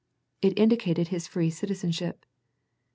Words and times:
It 0.41 0.57
indicated 0.57 1.09
his 1.09 1.27
free 1.27 1.51
citizenship. 1.51 2.25